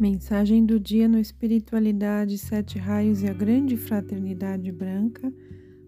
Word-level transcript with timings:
Mensagem 0.00 0.64
do 0.64 0.80
dia 0.80 1.06
no 1.06 1.18
Espiritualidade, 1.18 2.38
Sete 2.38 2.78
Raios 2.78 3.22
e 3.22 3.28
a 3.28 3.34
Grande 3.34 3.76
Fraternidade 3.76 4.72
Branca. 4.72 5.30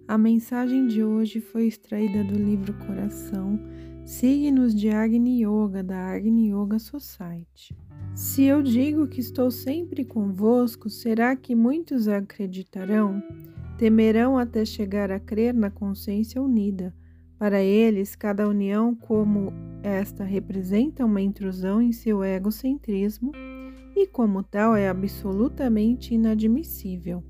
A 0.06 0.18
mensagem 0.18 0.86
de 0.86 1.02
hoje 1.02 1.40
foi 1.40 1.66
extraída 1.66 2.22
do 2.22 2.34
livro 2.34 2.74
Coração, 2.86 3.58
Signos 4.04 4.74
de 4.74 4.90
Agni 4.90 5.42
Yoga, 5.42 5.82
da 5.82 5.96
Agni 5.96 6.52
Yoga 6.52 6.78
Society. 6.78 7.74
Se 8.14 8.42
eu 8.42 8.62
digo 8.62 9.08
que 9.08 9.18
estou 9.18 9.50
sempre 9.50 10.04
convosco, 10.04 10.90
será 10.90 11.34
que 11.34 11.54
muitos 11.54 12.06
acreditarão? 12.06 13.22
Temerão 13.78 14.36
até 14.36 14.62
chegar 14.66 15.10
a 15.10 15.18
crer 15.18 15.54
na 15.54 15.70
consciência 15.70 16.42
unida. 16.42 16.94
Para 17.38 17.62
eles, 17.62 18.14
cada 18.14 18.46
união 18.46 18.94
como 18.94 19.54
esta 19.82 20.22
representa 20.22 21.02
uma 21.02 21.22
intrusão 21.22 21.80
em 21.80 21.92
seu 21.92 22.22
egocentrismo 22.22 23.32
e, 23.94 24.06
como 24.06 24.42
tal, 24.42 24.74
é 24.74 24.88
absolutamente 24.88 26.14
inadmissível. 26.14 27.22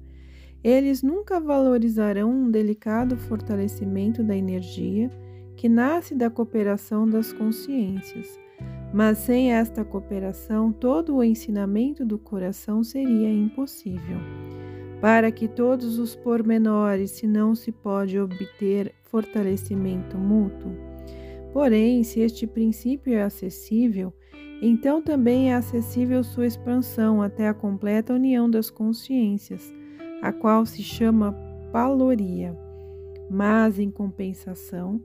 Eles 0.62 1.02
nunca 1.02 1.40
valorizarão 1.40 2.30
um 2.30 2.50
delicado 2.50 3.16
fortalecimento 3.16 4.22
da 4.22 4.36
energia 4.36 5.10
que 5.56 5.68
nasce 5.68 6.14
da 6.14 6.30
cooperação 6.30 7.08
das 7.08 7.32
consciências. 7.32 8.38
Mas 8.92 9.18
sem 9.18 9.52
esta 9.52 9.84
cooperação, 9.84 10.70
todo 10.70 11.16
o 11.16 11.24
ensinamento 11.24 12.04
do 12.04 12.18
coração 12.18 12.84
seria 12.84 13.32
impossível. 13.32 14.18
Para 15.00 15.32
que 15.32 15.48
todos 15.48 15.98
os 15.98 16.14
pormenores, 16.14 17.10
se 17.10 17.26
não 17.26 17.54
se 17.54 17.72
pode 17.72 18.18
obter 18.20 18.94
fortalecimento 19.02 20.16
mútuo. 20.16 20.91
Porém, 21.52 22.02
se 22.02 22.20
este 22.20 22.46
princípio 22.46 23.12
é 23.12 23.22
acessível, 23.22 24.12
então 24.62 25.02
também 25.02 25.50
é 25.50 25.56
acessível 25.56 26.24
sua 26.24 26.46
expansão 26.46 27.20
até 27.20 27.48
a 27.48 27.54
completa 27.54 28.14
união 28.14 28.48
das 28.48 28.70
consciências, 28.70 29.74
a 30.22 30.32
qual 30.32 30.64
se 30.64 30.82
chama 30.82 31.36
paloria. 31.72 32.56
Mas, 33.28 33.78
em 33.78 33.90
compensação, 33.90 35.02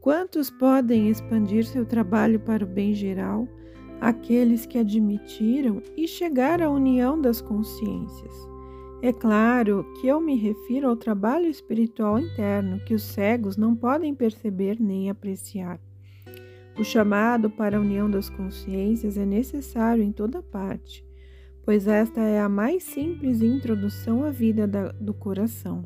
quantos 0.00 0.50
podem 0.50 1.08
expandir 1.08 1.64
seu 1.64 1.84
trabalho 1.84 2.38
para 2.38 2.64
o 2.64 2.68
bem 2.68 2.94
geral? 2.94 3.48
Aqueles 4.00 4.66
que 4.66 4.78
admitiram 4.78 5.82
e 5.96 6.06
chegar 6.06 6.62
à 6.62 6.70
união 6.70 7.20
das 7.20 7.40
consciências. 7.40 8.48
É 9.00 9.12
claro 9.12 9.84
que 10.00 10.06
eu 10.06 10.20
me 10.20 10.36
refiro 10.36 10.88
ao 10.88 10.96
trabalho 10.96 11.46
espiritual 11.46 12.18
interno 12.18 12.80
que 12.84 12.94
os 12.94 13.02
cegos 13.02 13.56
não 13.56 13.74
podem 13.74 14.14
perceber 14.14 14.76
nem 14.80 15.08
apreciar. 15.08 15.80
O 16.78 16.84
chamado 16.84 17.50
para 17.50 17.76
a 17.76 17.80
união 17.80 18.08
das 18.08 18.30
consciências 18.30 19.18
é 19.18 19.26
necessário 19.26 20.00
em 20.00 20.12
toda 20.12 20.40
parte, 20.40 21.04
pois 21.64 21.88
esta 21.88 22.20
é 22.20 22.38
a 22.38 22.48
mais 22.48 22.84
simples 22.84 23.42
introdução 23.42 24.22
à 24.22 24.30
vida 24.30 24.64
da, 24.64 24.92
do 24.92 25.12
coração. 25.12 25.84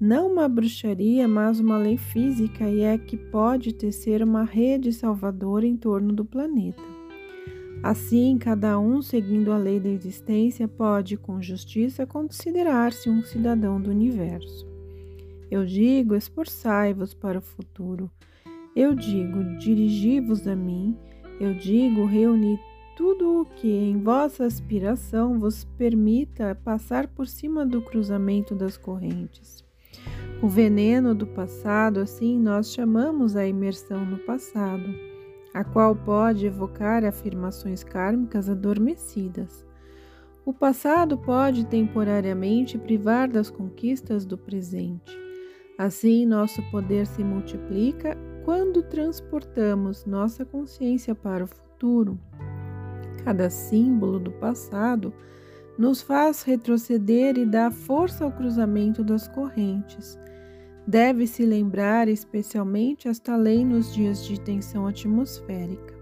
Não 0.00 0.32
uma 0.32 0.48
bruxaria, 0.48 1.28
mas 1.28 1.60
uma 1.60 1.76
lei 1.76 1.98
física 1.98 2.70
e 2.70 2.80
é 2.80 2.96
que 2.96 3.18
pode 3.18 3.74
tecer 3.74 4.22
uma 4.22 4.44
rede 4.44 4.94
salvadora 4.94 5.66
em 5.66 5.76
torno 5.76 6.10
do 6.10 6.24
planeta. 6.24 6.82
Assim, 7.82 8.38
cada 8.38 8.78
um, 8.78 9.02
seguindo 9.02 9.52
a 9.52 9.58
lei 9.58 9.78
da 9.78 9.90
existência, 9.90 10.66
pode, 10.66 11.18
com 11.18 11.42
justiça, 11.42 12.06
considerar-se 12.06 13.10
um 13.10 13.22
cidadão 13.22 13.78
do 13.78 13.90
universo. 13.90 14.66
Eu 15.50 15.66
digo: 15.66 16.14
esforçai-vos 16.14 17.12
para 17.12 17.38
o 17.38 17.42
futuro 17.42 18.10
eu 18.78 18.94
digo: 18.94 19.42
dirigi-vos 19.58 20.46
a 20.46 20.54
mim. 20.54 20.96
Eu 21.40 21.52
digo: 21.52 22.06
reuni 22.06 22.58
tudo 22.96 23.40
o 23.40 23.44
que 23.44 23.68
em 23.68 24.00
vossa 24.00 24.44
aspiração 24.44 25.36
vos 25.36 25.64
permita 25.64 26.54
passar 26.64 27.08
por 27.08 27.26
cima 27.26 27.66
do 27.66 27.82
cruzamento 27.82 28.54
das 28.54 28.76
correntes. 28.76 29.64
O 30.40 30.46
veneno 30.46 31.12
do 31.12 31.26
passado, 31.26 31.98
assim 31.98 32.38
nós 32.38 32.72
chamamos 32.72 33.34
a 33.34 33.44
imersão 33.44 34.04
no 34.04 34.18
passado, 34.18 34.94
a 35.52 35.64
qual 35.64 35.96
pode 35.96 36.46
evocar 36.46 37.04
afirmações 37.04 37.82
kármicas 37.82 38.48
adormecidas. 38.48 39.66
O 40.46 40.52
passado 40.52 41.18
pode 41.18 41.66
temporariamente 41.66 42.78
privar 42.78 43.28
das 43.28 43.50
conquistas 43.50 44.24
do 44.24 44.38
presente. 44.38 45.18
Assim, 45.76 46.24
nosso 46.24 46.62
poder 46.70 47.06
se 47.06 47.22
multiplica 47.22 48.16
quando 48.48 48.82
transportamos 48.82 50.06
nossa 50.06 50.42
consciência 50.42 51.14
para 51.14 51.44
o 51.44 51.46
futuro, 51.46 52.18
cada 53.22 53.50
símbolo 53.50 54.18
do 54.18 54.32
passado 54.32 55.12
nos 55.78 56.00
faz 56.00 56.44
retroceder 56.44 57.36
e 57.36 57.44
dá 57.44 57.70
força 57.70 58.24
ao 58.24 58.32
cruzamento 58.32 59.04
das 59.04 59.28
correntes. 59.28 60.18
Deve-se 60.86 61.44
lembrar 61.44 62.08
especialmente 62.08 63.06
esta 63.06 63.36
lei 63.36 63.66
nos 63.66 63.92
dias 63.92 64.24
de 64.24 64.40
tensão 64.40 64.86
atmosférica. 64.86 65.94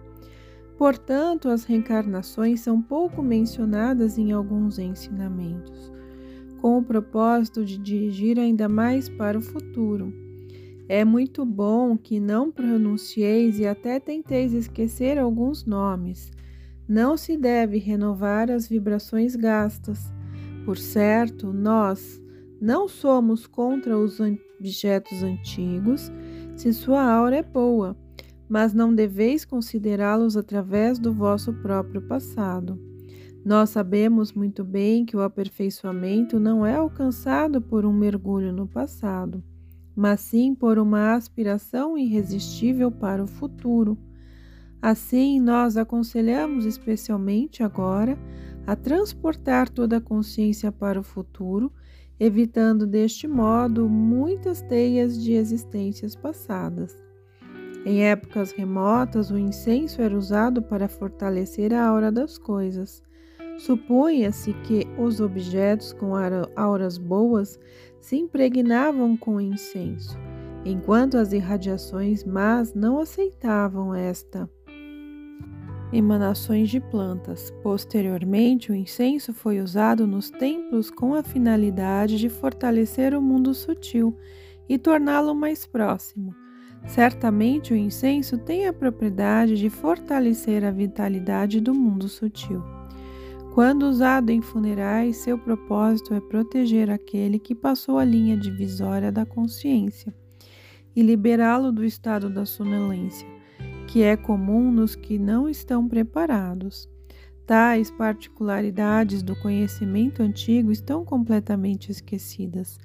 Portanto, 0.79 1.49
as 1.49 1.65
reencarnações 1.65 2.61
são 2.61 2.81
pouco 2.81 3.25
mencionadas 3.25 4.19
em 4.19 4.31
alguns 4.31 4.79
ensinamentos, 4.79 5.93
com 6.61 6.79
o 6.79 6.85
propósito 6.85 7.65
de 7.65 7.77
dirigir 7.77 8.39
ainda 8.39 8.69
mais 8.69 9.09
para 9.09 9.37
o 9.37 9.43
futuro 9.43 10.26
é 10.89 11.05
muito 11.05 11.45
bom 11.45 11.97
que 11.97 12.21
não 12.21 12.53
pronuncieis 12.53 13.59
e 13.59 13.67
até 13.67 13.99
tenteis 13.99 14.53
esquecer 14.53 15.19
alguns 15.19 15.65
nomes. 15.65 16.31
Não 16.89 17.17
se 17.17 17.37
deve 17.37 17.79
renovar 17.79 18.51
as 18.51 18.69
vibrações 18.69 19.35
gastas. 19.35 20.13
Por 20.65 20.79
certo, 20.79 21.53
nós 21.53 22.23
não 22.61 22.87
somos 22.87 23.49
contra 23.49 23.99
os 23.99 24.21
objetos 24.21 25.25
antigos, 25.25 26.13
se 26.55 26.73
sua 26.73 27.03
aura 27.03 27.37
é 27.37 27.43
boa, 27.43 27.97
mas 28.49 28.73
não 28.73 28.95
deveis 28.95 29.45
considerá-los 29.45 30.37
através 30.37 31.01
do 31.01 31.13
vosso 31.13 31.53
próprio 31.53 32.01
passado. 32.03 32.81
Nós 33.45 33.71
sabemos 33.71 34.33
muito 34.33 34.65
bem 34.65 35.05
que 35.05 35.17
o 35.17 35.21
aperfeiçoamento 35.21 36.39
não 36.39 36.65
é 36.65 36.77
alcançado 36.77 37.61
por 37.61 37.85
um 37.85 37.93
mergulho 37.93 38.53
no 38.53 38.69
passado 38.69 39.43
mas 39.97 40.21
sim 40.21 40.55
por 40.55 40.79
uma 40.79 41.15
aspiração 41.15 41.97
irresistível 41.97 42.91
para 42.93 43.25
o 43.25 43.27
futuro. 43.27 43.97
Assim, 44.83 45.41
nós 45.41 45.77
aconselhamos 45.77 46.67
especialmente 46.67 47.63
agora 47.63 48.19
a 48.67 48.77
transportar 48.77 49.69
toda 49.71 49.97
a 49.97 50.01
consciência 50.01 50.71
para 50.71 51.01
o 51.01 51.03
futuro, 51.03 51.73
evitando 52.21 52.87
deste 52.87 53.27
modo 53.27 53.89
muitas 53.89 54.61
teias 54.61 55.23
de 55.23 55.33
existências 55.33 56.15
passadas. 56.15 56.95
Em 57.85 58.05
épocas 58.05 58.51
remotas, 58.51 59.31
o 59.31 59.39
incenso 59.39 60.03
era 60.03 60.17
usado 60.17 60.61
para 60.61 60.89
fortalecer 60.89 61.73
a 61.73 61.87
aura 61.87 62.11
das 62.11 62.37
coisas. 62.37 63.03
Supunha-se 63.59 64.53
que 64.53 64.87
os 64.99 65.21
objetos 65.21 65.93
com 65.93 66.13
auras 66.55 66.99
boas 66.99 67.59
se 68.01 68.17
impregnavam 68.17 69.17
com 69.17 69.41
incenso, 69.41 70.19
enquanto 70.65 71.17
as 71.17 71.33
irradiações 71.33 72.25
más 72.25 72.75
não 72.75 72.99
aceitavam 72.99 73.95
esta 73.95 74.49
emanações 75.93 76.69
de 76.69 76.81
plantas. 76.81 77.53
Posteriormente, 77.63 78.71
o 78.71 78.75
incenso 78.75 79.33
foi 79.33 79.61
usado 79.61 80.07
nos 80.07 80.31
templos 80.31 80.91
com 80.91 81.15
a 81.15 81.23
finalidade 81.23 82.19
de 82.19 82.29
fortalecer 82.29 83.15
o 83.15 83.23
mundo 83.23 83.55
sutil 83.55 84.17
e 84.69 84.79
torná-lo 84.79 85.35
mais 85.35 85.67
próximo. 85.67 86.35
Certamente, 86.87 87.73
o 87.73 87.77
incenso 87.77 88.39
tem 88.39 88.67
a 88.67 88.73
propriedade 88.73 89.57
de 89.57 89.71
fortalecer 89.71 90.65
a 90.65 90.71
vitalidade 90.71 91.61
do 91.61 91.75
mundo 91.75 92.09
sutil. 92.09 92.63
Quando 93.57 93.85
usado 93.85 94.29
em 94.29 94.43
funerais, 94.43 95.17
seu 95.17 95.39
propósito 95.39 96.13
é 96.13 96.21
proteger 96.21 96.91
aquele 96.91 97.39
que 97.39 97.55
passou 97.55 97.97
a 97.97 98.05
linha 98.05 98.37
divisória 98.37 99.11
da 99.11 99.25
consciência 99.25 100.15
e 100.95 101.01
liberá-lo 101.01 101.73
do 101.73 101.83
estado 101.83 102.29
da 102.29 102.45
sonolência, 102.45 103.27
que 103.89 104.03
é 104.03 104.15
comum 104.15 104.71
nos 104.71 104.95
que 104.95 105.19
não 105.19 105.49
estão 105.49 105.89
preparados. 105.89 106.87
Tais 107.47 107.91
particularidades 107.91 109.23
do 109.23 109.35
conhecimento 109.37 110.23
antigo 110.23 110.71
estão 110.71 111.03
completamente 111.03 111.91
esquecidas. 111.91 112.77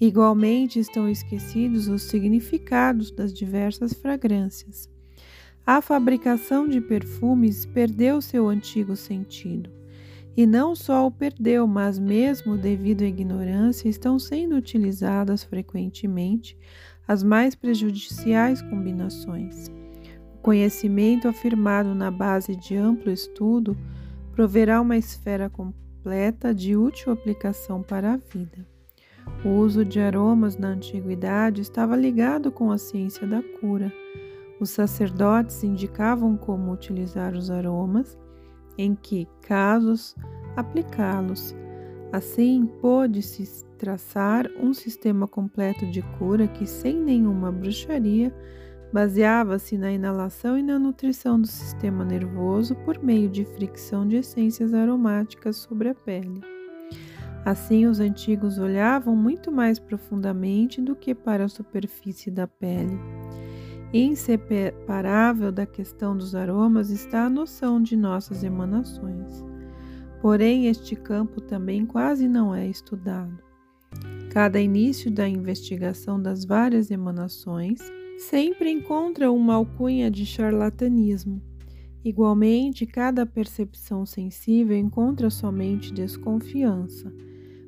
Igualmente 0.00 0.80
estão 0.80 1.08
esquecidos 1.08 1.86
os 1.86 2.02
significados 2.02 3.12
das 3.12 3.32
diversas 3.32 3.92
fragrâncias. 3.92 4.90
A 5.64 5.80
fabricação 5.80 6.66
de 6.66 6.80
perfumes 6.80 7.64
perdeu 7.66 8.20
seu 8.20 8.48
antigo 8.48 8.96
sentido. 8.96 9.77
E 10.38 10.46
não 10.46 10.72
só 10.72 11.04
o 11.04 11.10
perdeu, 11.10 11.66
mas 11.66 11.98
mesmo 11.98 12.56
devido 12.56 13.02
à 13.02 13.06
ignorância, 13.06 13.88
estão 13.88 14.20
sendo 14.20 14.54
utilizadas 14.54 15.42
frequentemente 15.42 16.56
as 17.08 17.24
mais 17.24 17.56
prejudiciais 17.56 18.62
combinações. 18.62 19.66
O 20.36 20.38
conhecimento 20.38 21.26
afirmado 21.26 21.92
na 21.92 22.08
base 22.08 22.54
de 22.54 22.76
amplo 22.76 23.10
estudo 23.10 23.76
proverá 24.30 24.80
uma 24.80 24.96
esfera 24.96 25.50
completa 25.50 26.54
de 26.54 26.76
útil 26.76 27.12
aplicação 27.12 27.82
para 27.82 28.12
a 28.12 28.16
vida. 28.16 28.64
O 29.44 29.48
uso 29.48 29.84
de 29.84 29.98
aromas 29.98 30.56
na 30.56 30.68
antiguidade 30.68 31.62
estava 31.62 31.96
ligado 31.96 32.52
com 32.52 32.70
a 32.70 32.78
ciência 32.78 33.26
da 33.26 33.42
cura. 33.42 33.92
Os 34.60 34.70
sacerdotes 34.70 35.64
indicavam 35.64 36.36
como 36.36 36.72
utilizar 36.72 37.34
os 37.34 37.50
aromas, 37.50 38.16
em 38.78 38.94
que 38.94 39.28
casos 39.42 40.16
aplicá-los. 40.56 41.54
Assim, 42.12 42.66
pôde-se 42.80 43.66
traçar 43.76 44.48
um 44.58 44.72
sistema 44.72 45.28
completo 45.28 45.84
de 45.90 46.00
cura 46.18 46.48
que, 46.48 46.66
sem 46.66 46.96
nenhuma 46.96 47.52
bruxaria, 47.52 48.34
baseava-se 48.92 49.76
na 49.76 49.92
inalação 49.92 50.56
e 50.56 50.62
na 50.62 50.78
nutrição 50.78 51.38
do 51.38 51.46
sistema 51.46 52.04
nervoso 52.04 52.74
por 52.76 53.02
meio 53.02 53.28
de 53.28 53.44
fricção 53.44 54.08
de 54.08 54.16
essências 54.16 54.72
aromáticas 54.72 55.56
sobre 55.56 55.90
a 55.90 55.94
pele. 55.94 56.40
Assim, 57.44 57.86
os 57.86 58.00
antigos 58.00 58.58
olhavam 58.58 59.14
muito 59.14 59.52
mais 59.52 59.78
profundamente 59.78 60.80
do 60.80 60.96
que 60.96 61.14
para 61.14 61.44
a 61.44 61.48
superfície 61.48 62.30
da 62.30 62.46
pele. 62.46 62.98
Inseparável 63.92 65.50
da 65.50 65.64
questão 65.64 66.14
dos 66.14 66.34
aromas 66.34 66.90
está 66.90 67.24
a 67.24 67.30
noção 67.30 67.82
de 67.82 67.96
nossas 67.96 68.44
emanações. 68.44 69.42
Porém, 70.20 70.66
este 70.66 70.94
campo 70.94 71.40
também 71.40 71.86
quase 71.86 72.28
não 72.28 72.54
é 72.54 72.66
estudado. 72.66 73.38
Cada 74.30 74.60
início 74.60 75.10
da 75.10 75.26
investigação 75.26 76.20
das 76.20 76.44
várias 76.44 76.90
emanações 76.90 77.80
sempre 78.18 78.70
encontra 78.70 79.32
uma 79.32 79.54
alcunha 79.54 80.10
de 80.10 80.26
charlatanismo. 80.26 81.40
Igualmente, 82.04 82.84
cada 82.84 83.24
percepção 83.24 84.04
sensível 84.04 84.76
encontra 84.76 85.30
somente 85.30 85.94
desconfiança, 85.94 87.10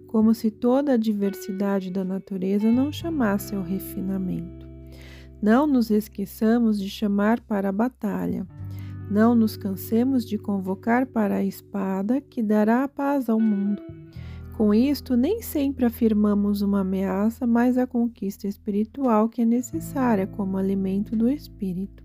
como 0.06 0.34
se 0.34 0.50
toda 0.50 0.92
a 0.92 0.98
diversidade 0.98 1.90
da 1.90 2.04
natureza 2.04 2.70
não 2.70 2.92
chamasse 2.92 3.54
ao 3.54 3.62
refinamento. 3.62 4.69
Não 5.42 5.66
nos 5.66 5.90
esqueçamos 5.90 6.78
de 6.78 6.90
chamar 6.90 7.40
para 7.40 7.70
a 7.70 7.72
batalha. 7.72 8.46
Não 9.10 9.34
nos 9.34 9.56
cansemos 9.56 10.24
de 10.24 10.36
convocar 10.36 11.06
para 11.06 11.36
a 11.36 11.44
espada 11.44 12.20
que 12.20 12.42
dará 12.42 12.84
a 12.84 12.88
paz 12.88 13.28
ao 13.28 13.40
mundo. 13.40 13.82
Com 14.54 14.74
isto, 14.74 15.16
nem 15.16 15.40
sempre 15.40 15.86
afirmamos 15.86 16.60
uma 16.60 16.80
ameaça, 16.80 17.46
mas 17.46 17.78
a 17.78 17.86
conquista 17.86 18.46
espiritual 18.46 19.30
que 19.30 19.40
é 19.40 19.44
necessária 19.46 20.26
como 20.26 20.58
alimento 20.58 21.16
do 21.16 21.26
espírito. 21.26 22.04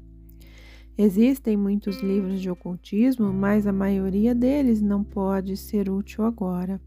Existem 0.98 1.58
muitos 1.58 2.02
livros 2.02 2.40
de 2.40 2.50
ocultismo, 2.50 3.34
mas 3.34 3.68
a 3.68 3.74
maioria 3.74 4.34
deles 4.34 4.82
não 4.82 5.04
pode 5.04 5.58
ser 5.58 5.90
útil 5.90 6.24
agora. 6.24 6.80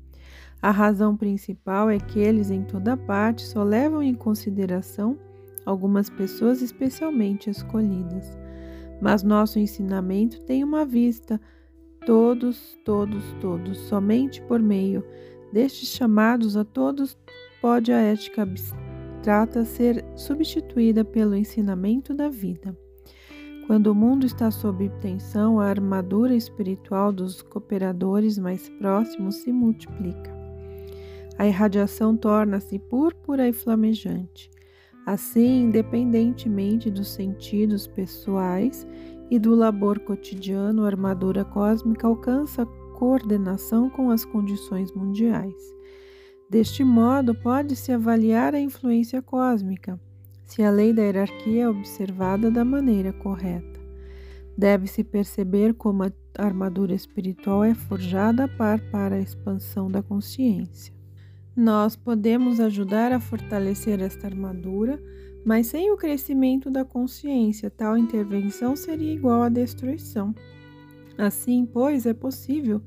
A 0.62 0.70
razão 0.70 1.14
principal 1.14 1.90
é 1.90 1.98
que 1.98 2.18
eles, 2.18 2.50
em 2.50 2.62
toda 2.62 2.96
parte, 2.96 3.42
só 3.42 3.62
levam 3.62 4.02
em 4.02 4.14
consideração 4.14 5.18
algumas 5.68 6.08
pessoas 6.10 6.62
especialmente 6.62 7.50
escolhidas. 7.50 8.38
Mas 9.00 9.22
nosso 9.22 9.58
ensinamento 9.58 10.40
tem 10.42 10.64
uma 10.64 10.84
vista, 10.84 11.40
todos, 12.04 12.78
todos, 12.84 13.22
todos, 13.40 13.78
somente 13.78 14.42
por 14.42 14.60
meio 14.60 15.04
Destes 15.52 15.88
chamados 15.88 16.56
a 16.56 16.64
todos, 16.64 17.16
pode 17.60 17.90
a 17.90 17.98
ética 17.98 18.42
abstrata 18.42 19.64
ser 19.64 20.04
substituída 20.14 21.04
pelo 21.04 21.34
ensinamento 21.34 22.12
da 22.12 22.28
vida. 22.28 22.76
Quando 23.66 23.88
o 23.88 23.94
mundo 23.94 24.26
está 24.26 24.50
sob 24.50 24.88
tensão, 25.00 25.58
a 25.58 25.66
armadura 25.66 26.34
espiritual 26.34 27.12
dos 27.12 27.42
cooperadores 27.42 28.38
mais 28.38 28.68
próximos 28.78 29.36
se 29.36 29.52
multiplica. 29.52 30.36
A 31.38 31.46
irradiação 31.46 32.16
torna-se 32.16 32.78
púrpura 32.78 33.48
e 33.48 33.52
flamejante. 33.52 34.50
Assim, 35.08 35.62
independentemente 35.62 36.90
dos 36.90 37.08
sentidos 37.08 37.86
pessoais 37.86 38.86
e 39.30 39.38
do 39.38 39.54
labor 39.54 39.98
cotidiano, 40.00 40.84
a 40.84 40.86
armadura 40.86 41.46
cósmica 41.46 42.06
alcança 42.06 42.66
coordenação 42.94 43.88
com 43.88 44.10
as 44.10 44.26
condições 44.26 44.92
mundiais. 44.92 45.54
Deste 46.50 46.84
modo, 46.84 47.34
pode-se 47.34 47.90
avaliar 47.90 48.54
a 48.54 48.60
influência 48.60 49.22
cósmica, 49.22 49.98
se 50.44 50.62
a 50.62 50.70
lei 50.70 50.92
da 50.92 51.00
hierarquia 51.00 51.62
é 51.62 51.68
observada 51.70 52.50
da 52.50 52.62
maneira 52.62 53.10
correta. 53.10 53.80
Deve-se 54.58 55.02
perceber 55.02 55.72
como 55.72 56.02
a 56.02 56.12
armadura 56.36 56.92
espiritual 56.92 57.64
é 57.64 57.74
forjada 57.74 58.44
a 58.44 58.48
par 58.48 58.78
para 58.90 59.14
a 59.14 59.20
expansão 59.20 59.90
da 59.90 60.02
consciência. 60.02 60.97
Nós 61.58 61.96
podemos 61.96 62.60
ajudar 62.60 63.10
a 63.10 63.18
fortalecer 63.18 64.00
esta 64.00 64.28
armadura, 64.28 65.02
mas 65.44 65.66
sem 65.66 65.90
o 65.90 65.96
crescimento 65.96 66.70
da 66.70 66.84
consciência, 66.84 67.68
tal 67.68 67.98
intervenção 67.98 68.76
seria 68.76 69.12
igual 69.12 69.42
à 69.42 69.48
destruição. 69.48 70.32
Assim, 71.18 71.66
pois, 71.66 72.06
é 72.06 72.14
possível 72.14 72.80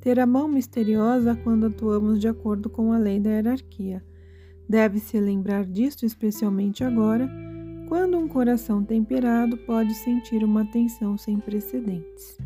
ter 0.00 0.18
a 0.18 0.26
mão 0.26 0.48
misteriosa 0.48 1.36
quando 1.36 1.66
atuamos 1.66 2.18
de 2.18 2.26
acordo 2.26 2.68
com 2.68 2.92
a 2.92 2.98
lei 2.98 3.20
da 3.20 3.30
hierarquia. 3.30 4.04
Deve-se 4.68 5.20
lembrar 5.20 5.64
disto 5.64 6.04
especialmente 6.04 6.82
agora, 6.82 7.30
quando 7.88 8.18
um 8.18 8.26
coração 8.26 8.82
temperado 8.82 9.56
pode 9.58 9.94
sentir 9.94 10.42
uma 10.42 10.64
tensão 10.64 11.16
sem 11.16 11.38
precedentes. 11.38 12.36